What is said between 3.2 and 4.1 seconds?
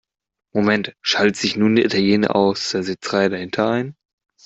dahinter ein.